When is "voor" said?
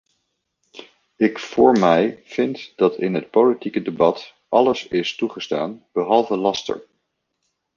1.39-1.79